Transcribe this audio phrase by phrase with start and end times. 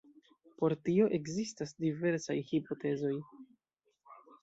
[0.61, 3.15] Por tio ekzistas diversaj hipotezoj.